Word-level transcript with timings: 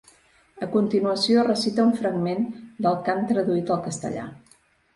A 0.67 0.69
continuació 0.75 1.43
recita 1.49 1.85
un 1.91 1.93
fragment 2.01 2.43
del 2.89 2.99
cant 3.11 3.25
traduït 3.35 3.73
al 3.77 3.87
castellà. 3.87 4.29